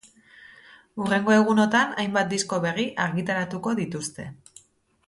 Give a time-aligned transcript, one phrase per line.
[1.03, 4.29] Hurrengo egunotan, hainbat disko berri argitaratuko dituzte.